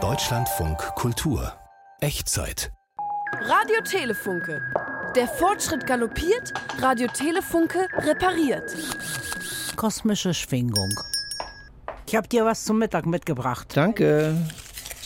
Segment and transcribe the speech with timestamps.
[0.00, 1.52] Deutschlandfunk Kultur
[2.00, 2.70] Echtzeit
[3.40, 4.62] Radio Telefunke.
[5.16, 8.76] Der Fortschritt galoppiert, Radio Telefunke repariert.
[9.74, 10.92] Kosmische Schwingung.
[12.06, 13.76] Ich habe dir was zum Mittag mitgebracht.
[13.76, 14.36] Danke.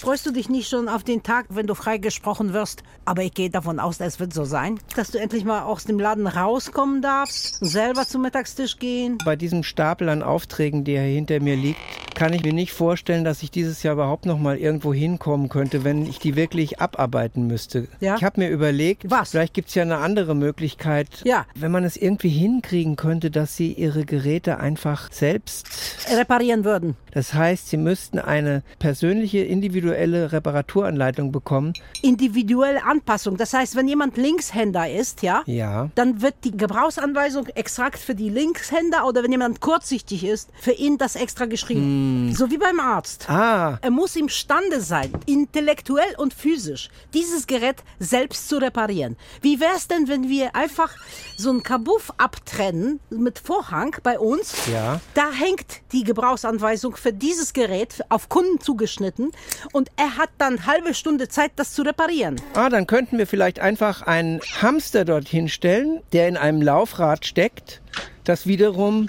[0.00, 2.82] Freust du dich nicht schon auf den Tag, wenn du freigesprochen wirst?
[3.04, 6.00] Aber ich gehe davon aus, es wird so sein, dass du endlich mal aus dem
[6.00, 9.18] Laden rauskommen darfst und selber zum Mittagstisch gehen.
[9.24, 11.78] Bei diesem Stapel an Aufträgen, der hier hinter mir liegt,
[12.20, 15.84] kann ich mir nicht vorstellen, dass ich dieses Jahr überhaupt noch mal irgendwo hinkommen könnte,
[15.84, 17.88] wenn ich die wirklich abarbeiten müsste.
[18.00, 18.14] Ja?
[18.16, 19.30] Ich habe mir überlegt, Was?
[19.30, 21.46] vielleicht gibt es ja eine andere Möglichkeit, Ja.
[21.54, 25.66] wenn man es irgendwie hinkriegen könnte, dass sie ihre Geräte einfach selbst
[26.14, 26.94] Reparieren würden.
[27.12, 31.72] Das heißt, Sie müssten eine persönliche, individuelle Reparaturanleitung bekommen.
[32.02, 33.36] Individuelle Anpassung.
[33.36, 35.90] Das heißt, wenn jemand Linkshänder ist, ja, Ja.
[35.96, 40.98] dann wird die Gebrauchsanweisung exakt für die Linkshänder oder wenn jemand kurzsichtig ist, für ihn
[40.98, 42.09] das extra geschrieben.
[42.34, 43.28] So wie beim Arzt.
[43.28, 49.16] Ah, Er muss imstande sein, intellektuell und physisch, dieses Gerät selbst zu reparieren.
[49.42, 50.94] Wie wäre es denn, wenn wir einfach
[51.36, 54.54] so einen Kabuff abtrennen mit Vorhang bei uns?
[54.72, 55.00] Ja.
[55.14, 59.32] Da hängt die Gebrauchsanweisung für dieses Gerät auf Kunden zugeschnitten
[59.72, 62.40] und er hat dann halbe Stunde Zeit, das zu reparieren.
[62.54, 67.80] ah, dann könnten wir vielleicht einfach einen Hamster dorthin stellen, der in einem Laufrad steckt,
[68.24, 69.08] das wiederum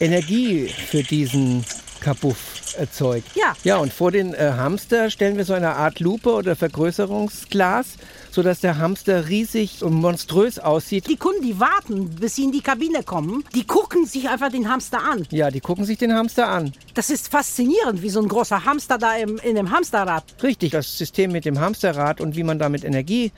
[0.00, 1.64] Energie für diesen
[2.00, 3.28] Kabuff erzeugt.
[3.34, 3.54] Ja.
[3.64, 7.96] Ja, und vor den äh, Hamster stellen wir so eine Art Lupe oder Vergrößerungsglas,
[8.30, 11.08] sodass der Hamster riesig und monströs aussieht.
[11.08, 14.68] Die Kunden, die warten, bis sie in die Kabine kommen, die gucken sich einfach den
[14.68, 15.26] Hamster an.
[15.30, 16.72] Ja, die gucken sich den Hamster an.
[16.94, 20.24] Das ist faszinierend, wie so ein großer Hamster da im, in dem Hamsterrad.
[20.42, 23.32] Richtig, das System mit dem Hamsterrad und wie man damit Energie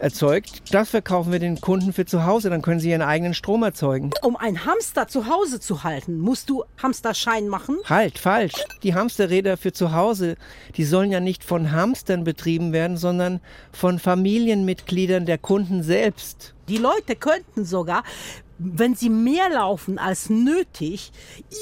[0.00, 2.50] erzeugt, das verkaufen wir den Kunden für zu Hause.
[2.50, 4.10] Dann können sie ihren eigenen Strom erzeugen.
[4.22, 7.76] Um einen Hamster zu Hause zu halten, musst du Hamsterschein machen.
[7.84, 8.54] Halt, falsch.
[8.82, 10.36] Die Hamsterräder für zu Hause,
[10.76, 13.40] die sollen ja nicht von Hamstern betrieben werden, sondern
[13.72, 16.54] von Familienmitgliedern der Kunden selbst.
[16.68, 18.02] Die Leute könnten sogar,
[18.58, 21.12] wenn sie mehr laufen als nötig,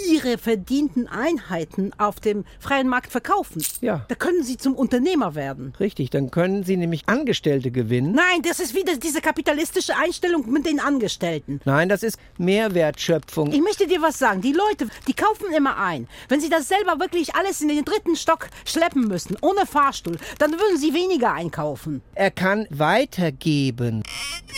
[0.08, 3.62] ihre verdienten Einheiten auf dem freien Markt verkaufen.
[3.80, 4.04] Ja.
[4.08, 5.74] Da können sie zum Unternehmer werden.
[5.78, 8.12] Richtig, dann können sie nämlich Angestellte gewinnen.
[8.12, 11.60] Nein, das ist wieder diese kapitalistische Einstellung mit den Angestellten.
[11.64, 13.52] Nein, das ist Mehrwertschöpfung.
[13.52, 14.40] Ich möchte dir was sagen.
[14.40, 16.08] Die Leute, die kaufen immer ein.
[16.28, 20.52] Wenn sie das selber wirklich alles in den dritten Stock schleppen müssen, ohne Fahrstuhl, dann
[20.52, 22.02] würden sie weniger einkaufen.
[22.14, 24.02] Er kann weitergeben.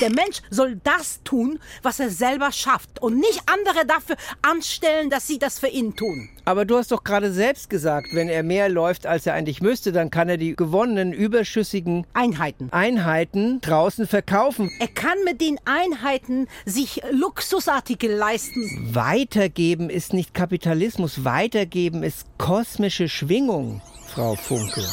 [0.00, 5.26] Der Mensch soll das tun, was er selber schafft und nicht andere dafür anstellen, dass
[5.26, 6.28] sie das für ihn tun.
[6.44, 9.90] Aber du hast doch gerade selbst gesagt, wenn er mehr läuft, als er eigentlich müsste,
[9.90, 12.68] dann kann er die gewonnenen überschüssigen Einheiten.
[12.70, 14.70] Einheiten draußen verkaufen.
[14.78, 18.94] Er kann mit den Einheiten sich Luxusartikel leisten.
[18.94, 24.84] Weitergeben ist nicht Kapitalismus, weitergeben ist kosmische Schwingung, Frau Funke.